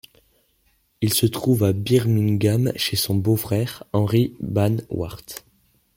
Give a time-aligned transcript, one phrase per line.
[1.01, 5.21] Il se trouve à Birmingham chez son beau-frère, Henry Van Wart.